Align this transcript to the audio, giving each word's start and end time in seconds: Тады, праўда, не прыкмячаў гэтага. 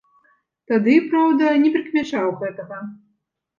Тады, 0.71 0.95
праўда, 1.11 1.53
не 1.67 1.71
прыкмячаў 1.77 2.35
гэтага. 2.43 2.83